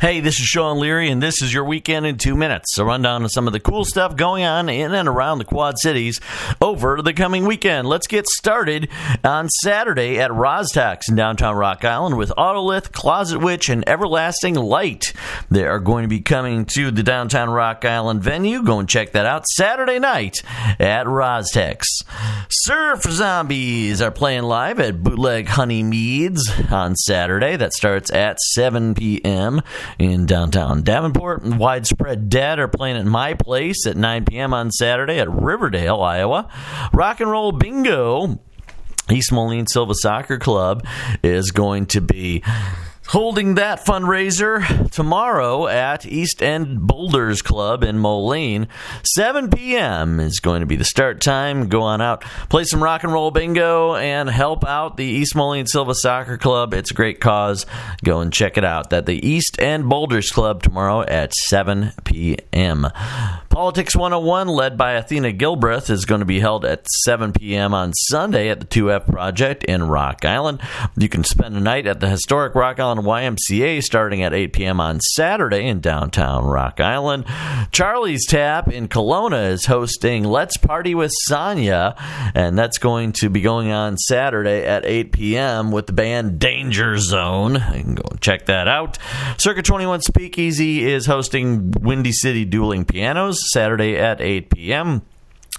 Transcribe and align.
Hey, 0.00 0.20
this 0.20 0.40
is 0.40 0.46
Sean 0.46 0.78
Leary, 0.78 1.10
and 1.10 1.22
this 1.22 1.42
is 1.42 1.52
your 1.52 1.64
weekend 1.64 2.06
in 2.06 2.16
two 2.16 2.34
minutes. 2.34 2.78
A 2.78 2.84
rundown 2.86 3.22
of 3.22 3.30
some 3.30 3.46
of 3.46 3.52
the 3.52 3.60
cool 3.60 3.84
stuff 3.84 4.16
going 4.16 4.44
on 4.44 4.70
in 4.70 4.94
and 4.94 5.06
around 5.06 5.36
the 5.36 5.44
Quad 5.44 5.78
Cities 5.78 6.18
over 6.58 7.02
the 7.02 7.12
coming 7.12 7.44
weekend. 7.44 7.86
Let's 7.86 8.06
get 8.06 8.26
started 8.26 8.88
on 9.22 9.50
Saturday 9.62 10.18
at 10.18 10.30
Rozz-Tox 10.30 11.10
in 11.10 11.16
downtown 11.16 11.54
Rock 11.54 11.84
Island 11.84 12.16
with 12.16 12.32
Autolith, 12.38 12.92
Closet 12.92 13.40
Witch, 13.40 13.68
and 13.68 13.86
Everlasting 13.86 14.54
Light. 14.54 15.12
They 15.50 15.66
are 15.66 15.78
going 15.78 16.04
to 16.04 16.08
be 16.08 16.20
coming 16.20 16.64
to 16.76 16.90
the 16.90 17.02
downtown 17.02 17.50
Rock 17.50 17.84
Island 17.84 18.22
venue. 18.22 18.62
Go 18.62 18.78
and 18.78 18.88
check 18.88 19.12
that 19.12 19.26
out 19.26 19.46
Saturday 19.48 19.98
night 19.98 20.38
at 20.78 21.04
Rozz-Tox. 21.04 21.86
Surf 22.48 23.02
Zombies 23.02 24.00
are 24.00 24.10
playing 24.10 24.44
live 24.44 24.80
at 24.80 25.02
Bootleg 25.02 25.48
Honey 25.48 25.82
Meads 25.82 26.50
on 26.70 26.96
Saturday. 26.96 27.56
That 27.56 27.74
starts 27.74 28.10
at 28.10 28.40
7 28.40 28.94
p.m 28.94 29.60
in 29.98 30.26
downtown 30.26 30.82
Davenport. 30.82 31.42
Widespread 31.42 32.28
Dead 32.28 32.58
are 32.58 32.68
playing 32.68 32.96
at 32.96 33.06
my 33.06 33.34
place 33.34 33.86
at 33.86 33.96
9 33.96 34.24
p.m. 34.24 34.54
on 34.54 34.70
Saturday 34.70 35.18
at 35.18 35.30
Riverdale, 35.30 36.00
Iowa. 36.00 36.48
Rock 36.92 37.20
and 37.20 37.30
Roll 37.30 37.52
Bingo. 37.52 38.40
East 39.10 39.32
Moline 39.32 39.66
Silvis 39.66 40.00
Soccer 40.02 40.38
Club 40.38 40.86
is 41.22 41.50
going 41.50 41.86
to 41.86 42.00
be 42.00 42.44
holding 43.10 43.56
that 43.56 43.84
fundraiser 43.84 44.88
tomorrow 44.92 45.66
at 45.66 46.06
East 46.06 46.40
End 46.40 46.80
Boulders 46.86 47.42
Club 47.42 47.82
in 47.82 47.98
Moline. 47.98 48.68
7 49.02 49.50
p.m. 49.50 50.20
is 50.20 50.38
going 50.38 50.60
to 50.60 50.66
be 50.66 50.76
the 50.76 50.84
start 50.84 51.20
time. 51.20 51.68
Go 51.68 51.82
on 51.82 52.00
out, 52.00 52.22
play 52.48 52.62
some 52.62 52.80
rock 52.80 53.02
and 53.02 53.12
roll 53.12 53.32
bingo, 53.32 53.96
and 53.96 54.30
help 54.30 54.64
out 54.64 54.96
the 54.96 55.04
East 55.04 55.34
Moline 55.34 55.66
Silvis 55.66 56.02
Soccer 56.02 56.38
Club. 56.38 56.72
It's 56.72 56.92
a 56.92 56.94
great 56.94 57.20
cause. 57.20 57.66
Go 58.04 58.20
and 58.20 58.32
check 58.32 58.56
it 58.56 58.64
out. 58.64 58.90
That 58.90 59.06
the 59.06 59.26
East 59.26 59.60
End 59.60 59.88
Boulders 59.88 60.30
Club 60.30 60.62
tomorrow 60.62 61.02
at 61.02 61.34
7 61.34 61.92
p.m. 62.04 62.86
Politics 63.50 63.96
101, 63.96 64.46
led 64.46 64.78
by 64.78 64.92
Athena 64.92 65.32
Gilbreth, 65.32 65.90
is 65.90 66.04
going 66.04 66.20
to 66.20 66.24
be 66.24 66.38
held 66.38 66.64
at 66.64 66.86
7 67.04 67.32
p.m. 67.32 67.74
on 67.74 67.92
Sunday 67.92 68.48
at 68.48 68.60
the 68.60 68.66
2F 68.66 69.10
Project 69.10 69.64
in 69.64 69.88
Rock 69.88 70.24
Island. 70.24 70.60
You 70.96 71.08
can 71.08 71.24
spend 71.24 71.56
a 71.56 71.60
night 71.60 71.84
at 71.88 71.98
the 71.98 72.08
historic 72.08 72.54
Rock 72.54 72.78
Island 72.78 73.00
YMCA 73.00 73.82
starting 73.82 74.22
at 74.22 74.32
8 74.32 74.52
p.m. 74.52 74.78
on 74.78 75.00
Saturday 75.00 75.66
in 75.66 75.80
downtown 75.80 76.44
Rock 76.44 76.78
Island. 76.78 77.24
Charlie's 77.72 78.24
Tap 78.24 78.68
in 78.68 78.86
Colona 78.86 79.50
is 79.50 79.66
hosting 79.66 80.22
Let's 80.22 80.56
Party 80.56 80.94
with 80.94 81.10
Sonya, 81.24 81.96
and 82.36 82.56
that's 82.56 82.78
going 82.78 83.10
to 83.14 83.30
be 83.30 83.40
going 83.40 83.72
on 83.72 83.96
Saturday 83.98 84.64
at 84.64 84.86
8 84.86 85.10
p.m. 85.10 85.72
with 85.72 85.88
the 85.88 85.92
band 85.92 86.38
Danger 86.38 86.98
Zone. 86.98 87.54
You 87.54 87.82
can 87.82 87.94
go 87.96 88.16
check 88.20 88.46
that 88.46 88.68
out. 88.68 88.96
Circa 89.38 89.62
21 89.62 90.02
Speakeasy 90.02 90.88
is 90.88 91.06
hosting 91.06 91.72
Windy 91.72 92.12
City 92.12 92.44
Dueling 92.44 92.84
Pianos 92.84 93.39
Saturday 93.48 93.96
at 93.96 94.20
8 94.20 94.50
p.m 94.50 95.02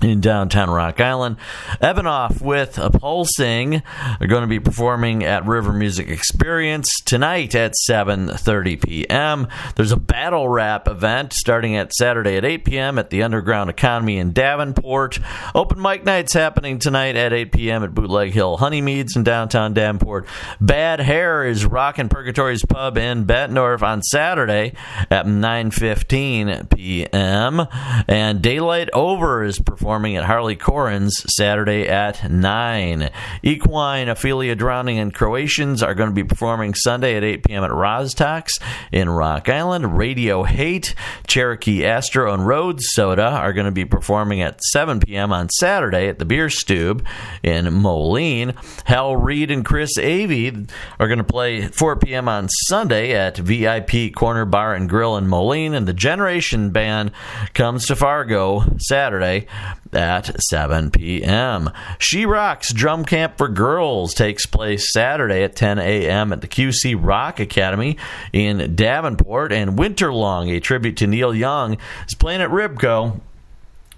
in 0.04 0.20
downtown 0.20 0.70
Rock 0.70 1.00
Island. 1.00 1.38
Evanoff 1.82 2.42
with 2.42 2.76
Pulsing 3.00 3.84
are 4.20 4.28
going 4.28 4.42
to 4.42 4.48
be 4.48 4.60
performing 4.60 5.24
at 5.24 5.46
River 5.46 5.74
Music 5.74 6.10
Experience 6.10 6.88
tonight 7.06 7.56
at 7.56 7.74
7:30 7.90 8.82
p.m. 8.84 9.48
There's 9.76 9.92
a 9.92 9.98
battle 9.98 10.48
rap 10.48 10.88
event 10.88 11.34
starting 11.34 11.76
at 11.76 11.94
Saturday 11.94 12.38
at 12.38 12.46
8 12.46 12.66
p.m. 12.66 13.00
at 13.00 13.10
the 13.10 13.24
Underground 13.24 13.70
Economy 13.70 14.18
in 14.18 14.34
Davenport. 14.34 15.20
Open 15.54 15.82
mic 15.82 16.04
nights 16.04 16.34
happening 16.34 16.80
tonight 16.80 17.16
at 17.16 17.34
8 17.34 17.52
p.m. 17.52 17.84
at 17.84 17.94
Bootleg 17.94 18.32
Hill 18.32 18.58
Honeymeads 18.58 19.16
in 19.16 19.24
downtown 19.24 19.74
Davenport. 19.74 20.26
Bad 20.60 21.00
Hair 21.00 21.46
is 21.46 21.66
rocking 21.66 22.10
Purgatory's 22.10 22.66
Pub 22.66 22.98
in 22.98 23.26
Bettendorf 23.26 23.82
on 23.84 24.02
Saturday 24.02 24.74
at 25.10 25.26
9:15 25.26 26.76
p.m. 26.76 27.68
and 28.08 28.42
Daylight 28.42 28.90
Over 28.94 29.44
is 29.44 29.60
performing 29.60 29.91
performing 29.92 30.16
at 30.16 30.24
Harley 30.24 30.56
Corin's 30.56 31.14
Saturday 31.36 31.86
at 31.86 32.32
9. 32.32 33.10
Equine, 33.44 34.08
Ophelia 34.08 34.56
Drowning, 34.56 35.00
and 35.00 35.14
Croatians 35.14 35.84
are 35.84 35.94
going 35.94 36.08
to 36.08 36.16
be 36.16 36.24
performing 36.24 36.74
Sunday 36.74 37.18
at 37.18 37.26
8 37.26 37.44
p.m. 37.44 37.66
at 37.66 37.72
Rozz-Tox 37.72 38.58
in 38.94 39.10
Rock 39.10 39.50
Island. 39.50 39.98
Radio 39.98 40.44
Hate, 40.44 40.96
Cherokee 41.28 41.84
Astro, 41.84 42.34
and 42.34 42.48
Rhodes 42.48 42.86
Soda 42.94 43.26
are 43.26 43.52
going 43.52 43.66
to 43.66 43.72
be 43.74 43.84
performing 43.84 44.42
at 44.42 44.64
7 44.64 45.02
p.m. 45.02 45.34
on 45.34 45.50
Saturday 45.50 46.08
at 46.08 46.20
the 46.20 46.26
Bier 46.26 46.50
Stube 46.50 47.06
in 47.44 47.74
Moline. 47.74 48.54
Hal 48.86 49.18
Reed 49.18 49.52
and 49.52 49.66
Chris 49.66 49.98
Avey 49.98 50.70
are 51.02 51.08
going 51.10 51.18
to 51.18 51.26
play 51.26 51.68
4 51.68 51.98
p.m. 51.98 52.30
on 52.30 52.48
Sunday 52.48 53.12
at 53.12 53.38
VIP 53.38 54.16
Corner 54.16 54.46
Bar 54.46 54.74
and 54.74 54.88
Grill 54.88 55.18
in 55.18 55.28
Moline. 55.28 55.74
And 55.74 55.86
the 55.86 55.94
Generation 55.94 56.70
Band 56.70 57.12
comes 57.54 57.88
to 57.88 57.98
Fargo 57.98 58.64
Saturday 58.78 59.48
at 59.94 60.42
7 60.44 60.92
p.m. 60.92 61.70
She 62.00 62.26
Rocks 62.26 62.74
Drum 62.74 63.06
Camp 63.06 63.38
for 63.38 63.48
Girls 63.48 64.14
takes 64.14 64.46
place 64.46 64.92
Saturday 64.94 65.44
at 65.44 65.56
10 65.56 65.80
a.m. 65.80 66.32
at 66.34 66.42
the 66.42 66.48
QC 66.48 66.98
Rock 67.00 67.40
Academy 67.40 67.98
in 68.32 68.76
Davenport, 68.76 69.52
and 69.52 69.78
Winterlong, 69.78 70.56
a 70.56 70.60
tribute 70.60 70.98
to 70.98 71.08
Neil 71.08 71.34
Young, 71.34 71.78
is 72.08 72.16
playing 72.16 72.42
at 72.42 72.50
Ribco 72.50 73.20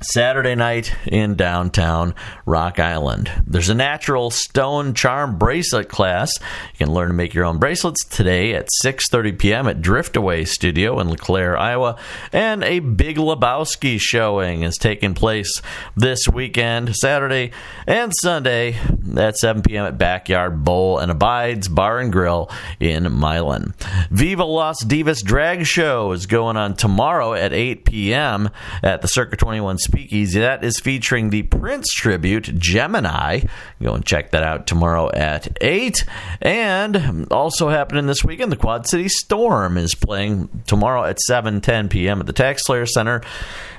Saturday 0.06 0.56
night 0.56 0.96
in 1.08 1.36
downtown 1.36 2.14
Rock 2.46 2.80
Island. 2.80 3.32
There's 3.48 3.70
a 3.70 3.76
natural 3.76 4.32
stone 4.32 4.94
charm 4.94 5.38
bracelet 5.38 5.88
class. 5.90 6.32
You 6.74 6.86
can 6.86 6.94
learn 6.94 7.08
to 7.08 7.14
make 7.14 7.34
your 7.34 7.46
own 7.46 7.58
bracelets 7.58 8.04
today 8.06 8.54
at 8.54 8.68
6:30 8.84 9.40
p.m. 9.40 9.68
at 9.68 9.82
Driftaway 9.82 10.48
Studio 10.48 11.00
in 11.00 11.10
LeClaire, 11.10 11.58
Iowa, 11.58 11.98
and 12.32 12.64
a 12.64 12.80
Big 12.80 13.18
Lebowski 13.18 14.00
showing 14.00 14.64
is 14.64 14.78
taking 14.78 15.14
place 15.14 15.62
this 15.96 16.28
weekend, 16.28 16.96
Saturday 16.96 17.52
and 17.88 18.12
Sunday 18.22 18.78
at 19.18 19.38
7 19.38 19.62
p.m. 19.62 19.86
at 19.86 19.98
Backyard 19.98 20.64
Bowl 20.64 21.00
and 21.00 21.12
Abides 21.12 21.68
Bar 21.68 22.00
and 22.00 22.12
Grill 22.12 22.50
in 22.80 23.04
Milan. 23.12 23.74
Viva 24.12 24.44
Las 24.44 24.84
Divas 24.84 25.24
Drag 25.24 25.66
Show 25.66 26.12
is 26.12 26.26
going 26.26 26.58
on 26.58 26.76
tomorrow 26.76 27.34
at 27.34 27.54
8 27.54 27.86
p.m. 27.86 28.50
at 28.82 29.02
the 29.02 29.08
Circa 29.08 29.38
21 29.38 29.78
Speakeasy. 29.94 30.40
That 30.40 30.64
is 30.64 30.80
featuring 30.80 31.30
the 31.30 31.44
Prince 31.44 31.88
tribute, 31.94 32.58
Gemini. 32.58 33.42
Go 33.80 33.94
and 33.94 34.04
check 34.04 34.32
that 34.32 34.42
out 34.42 34.66
tomorrow 34.66 35.12
at 35.14 35.56
8. 35.62 36.04
And 36.42 37.28
also 37.32 37.70
happening 37.70 38.08
this 38.08 38.24
weekend, 38.24 38.52
the 38.52 38.56
Quad 38.56 38.88
City 38.88 39.08
Storm 39.08 39.78
is 39.78 39.94
playing 39.94 40.64
tomorrow 40.66 41.04
at 41.04 41.20
7:10 41.30 41.92
p.m. 41.92 42.20
at 42.20 42.26
the 42.26 42.34
Tax 42.34 42.66
Slayer 42.66 42.88
Center. 42.88 43.22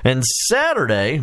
And 0.05 0.23
Saturday, 0.23 1.21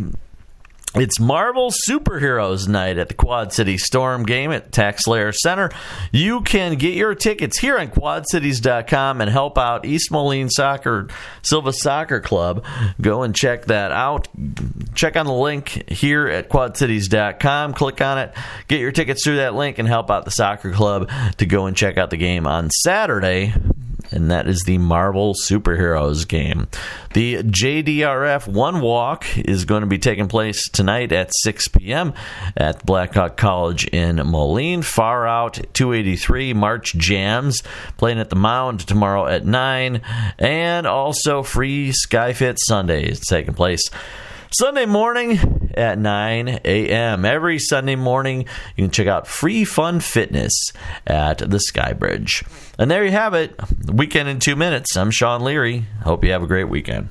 it's 0.94 1.18
Marvel 1.18 1.72
Superheroes 1.88 2.68
Night 2.68 2.98
at 2.98 3.08
the 3.08 3.14
Quad 3.14 3.52
City 3.52 3.78
Storm 3.78 4.24
game 4.24 4.52
at 4.52 4.72
Tax 4.72 5.04
Slayer 5.04 5.32
Center. 5.32 5.70
You 6.10 6.42
can 6.42 6.76
get 6.76 6.94
your 6.94 7.14
tickets 7.14 7.58
here 7.58 7.78
on 7.78 7.88
quadcities.com 7.88 9.22
and 9.22 9.30
help 9.30 9.56
out 9.56 9.86
East 9.86 10.10
Moline 10.10 10.50
Soccer 10.50 11.08
Silvis 11.42 11.80
Soccer 11.80 12.20
Club. 12.20 12.64
Go 13.00 13.22
and 13.22 13.34
check 13.34 13.66
that 13.66 13.90
out. 13.90 14.28
Check 14.94 15.16
on 15.16 15.24
the 15.24 15.32
link 15.32 15.90
here 15.90 16.28
at 16.28 16.50
quadcities.com. 16.50 17.72
Click 17.72 18.00
on 18.02 18.18
it. 18.18 18.34
Get 18.68 18.80
your 18.80 18.92
tickets 18.92 19.24
through 19.24 19.36
that 19.36 19.54
link 19.54 19.78
and 19.78 19.88
help 19.88 20.10
out 20.10 20.26
the 20.26 20.30
soccer 20.30 20.72
club 20.72 21.10
to 21.38 21.46
go 21.46 21.66
and 21.66 21.76
check 21.76 21.96
out 21.96 22.10
the 22.10 22.16
game 22.18 22.46
on 22.46 22.68
Saturday 22.70 23.54
and 24.12 24.30
that 24.30 24.46
is 24.46 24.62
the 24.62 24.78
Marvel 24.78 25.34
Superheroes 25.34 26.26
game. 26.26 26.68
The 27.14 27.36
JDRF 27.38 28.46
One 28.46 28.80
Walk 28.80 29.26
is 29.38 29.64
going 29.64 29.80
to 29.80 29.86
be 29.86 29.98
taking 29.98 30.28
place 30.28 30.68
tonight 30.68 31.12
at 31.12 31.30
6 31.34 31.68
p.m. 31.68 32.14
at 32.56 32.84
Blackhawk 32.84 33.36
College 33.36 33.86
in 33.88 34.16
Moline. 34.26 34.82
Far 34.82 35.26
Out 35.26 35.54
283 35.72 36.54
March 36.54 36.94
Jams 36.94 37.62
playing 37.96 38.18
at 38.18 38.30
the 38.30 38.36
Mound 38.36 38.80
tomorrow 38.80 39.26
at 39.26 39.44
9, 39.44 40.00
and 40.38 40.86
also 40.86 41.42
Free 41.42 41.90
Skyfit 41.90 42.58
Sunday 42.58 43.04
is 43.04 43.20
taking 43.20 43.54
place. 43.54 43.90
Sunday 44.50 44.84
morning 44.84 45.61
at 45.74 45.98
9 45.98 46.60
a.m. 46.64 47.24
Every 47.24 47.58
Sunday 47.58 47.96
morning, 47.96 48.46
you 48.76 48.84
can 48.84 48.90
check 48.90 49.06
out 49.06 49.26
Free 49.26 49.64
Fun 49.64 50.00
Fitness 50.00 50.72
at 51.06 51.38
the 51.38 51.58
Skybridge. 51.58 52.44
And 52.78 52.90
there 52.90 53.04
you 53.04 53.10
have 53.10 53.34
it. 53.34 53.54
Weekend 53.90 54.28
in 54.28 54.38
two 54.38 54.56
minutes. 54.56 54.96
I'm 54.96 55.10
Sean 55.10 55.42
Leary. 55.42 55.84
Hope 56.02 56.24
you 56.24 56.32
have 56.32 56.42
a 56.42 56.46
great 56.46 56.68
weekend. 56.68 57.08